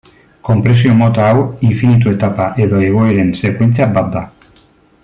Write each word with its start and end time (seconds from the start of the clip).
Konpresio 0.47 0.95
mota 1.01 1.27
hau 1.33 1.43
infinitu 1.69 2.11
etapa 2.15 2.49
edo 2.67 2.81
egoeren 2.89 3.31
sekuentzia 3.43 3.91
bat 4.01 4.13
da. 4.19 4.27